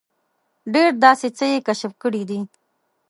ډېر 0.73 0.89
داسې 1.03 1.27
څه 1.37 1.45
یې 1.51 1.57
کشف 1.67 1.91
کړي 2.03 2.23
دي. 2.29 2.39